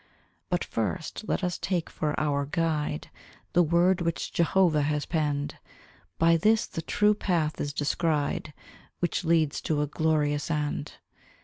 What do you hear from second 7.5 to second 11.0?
is descried Which leads to a glorious end.